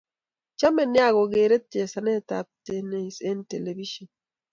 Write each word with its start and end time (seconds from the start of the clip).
Chame 0.59 0.83
nea 0.91 1.09
kokere 1.15 1.55
chesanet 1.71 2.29
ab 2.37 2.47
tenis 2.65 3.15
eng 3.29 3.41
telepisien 3.49 4.09